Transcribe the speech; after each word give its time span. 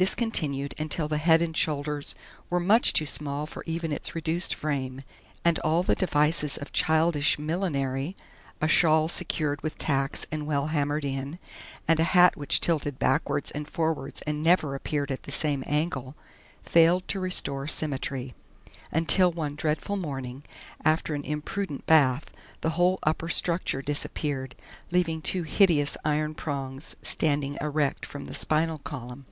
This 0.00 0.14
continued 0.14 0.76
until 0.78 1.08
the 1.08 1.18
head 1.18 1.42
and 1.42 1.56
shoulders 1.56 2.14
were 2.50 2.60
much 2.60 2.92
too 2.92 3.04
small 3.04 3.46
for 3.46 3.64
even 3.66 3.90
its 3.90 4.14
reduced 4.14 4.54
frame, 4.54 5.02
and 5.44 5.58
all 5.58 5.82
the 5.82 5.96
devices 5.96 6.56
of 6.56 6.72
childish 6.72 7.36
millinery 7.36 8.14
a 8.60 8.68
shawl 8.68 9.08
secured 9.08 9.60
with 9.62 9.76
tacks 9.76 10.24
and 10.30 10.46
well 10.46 10.68
hammered 10.68 11.04
in, 11.04 11.40
and 11.88 11.98
a 11.98 12.04
hat 12.14 12.36
which 12.36 12.60
tilted 12.60 13.00
backward 13.00 13.50
and 13.56 13.68
forward 13.68 14.20
and 14.24 14.40
never 14.40 14.76
appeared 14.76 15.10
at 15.10 15.24
the 15.24 15.32
same 15.32 15.64
angle 15.66 16.14
failed 16.62 17.08
to 17.08 17.18
restore 17.18 17.66
symmetry. 17.66 18.34
Until 18.92 19.32
one 19.32 19.56
dreadful 19.56 19.96
morning, 19.96 20.44
after 20.84 21.12
an 21.16 21.24
imprudent 21.24 21.86
bath, 21.86 22.30
the 22.60 22.70
whole 22.78 23.00
upper 23.02 23.28
structure 23.28 23.82
disappeared, 23.82 24.54
leaving 24.92 25.20
two 25.20 25.42
hideous 25.42 25.96
iron 26.04 26.36
prongs 26.36 26.94
standing 27.02 27.56
erect 27.60 28.06
from 28.06 28.26
the 28.26 28.34
spinal 28.34 28.78
column. 28.78 29.26